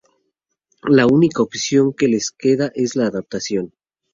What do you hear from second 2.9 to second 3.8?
la adaptación